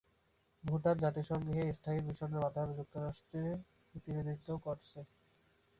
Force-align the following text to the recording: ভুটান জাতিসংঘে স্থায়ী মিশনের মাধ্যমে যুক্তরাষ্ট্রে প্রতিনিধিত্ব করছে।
ভুটান 0.63 0.95
জাতিসংঘে 1.03 1.63
স্থায়ী 1.77 1.99
মিশনের 2.05 2.41
মাধ্যমে 2.43 2.77
যুক্তরাষ্ট্রে 2.79 3.41
প্রতিনিধিত্ব 3.89 4.47
করছে। 4.65 4.99